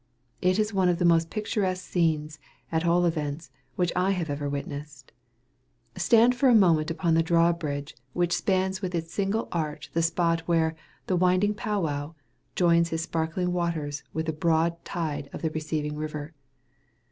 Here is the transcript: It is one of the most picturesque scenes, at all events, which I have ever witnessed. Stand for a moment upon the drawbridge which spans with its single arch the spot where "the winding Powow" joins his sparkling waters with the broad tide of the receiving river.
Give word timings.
It 0.41 0.57
is 0.57 0.73
one 0.73 0.89
of 0.89 0.97
the 0.97 1.05
most 1.05 1.29
picturesque 1.29 1.85
scenes, 1.85 2.39
at 2.71 2.87
all 2.87 3.05
events, 3.05 3.51
which 3.75 3.93
I 3.95 4.09
have 4.13 4.31
ever 4.31 4.49
witnessed. 4.49 5.11
Stand 5.95 6.33
for 6.33 6.49
a 6.49 6.55
moment 6.55 6.89
upon 6.89 7.13
the 7.13 7.21
drawbridge 7.21 7.95
which 8.13 8.35
spans 8.35 8.81
with 8.81 8.95
its 8.95 9.13
single 9.13 9.47
arch 9.51 9.91
the 9.93 10.01
spot 10.01 10.39
where 10.47 10.75
"the 11.05 11.15
winding 11.15 11.53
Powow" 11.53 12.15
joins 12.55 12.89
his 12.89 13.03
sparkling 13.03 13.53
waters 13.53 14.01
with 14.11 14.25
the 14.25 14.33
broad 14.33 14.83
tide 14.83 15.29
of 15.33 15.43
the 15.43 15.51
receiving 15.51 15.95
river. 15.95 16.33